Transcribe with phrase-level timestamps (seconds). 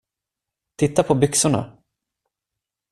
[0.77, 1.77] Titta på byxorna.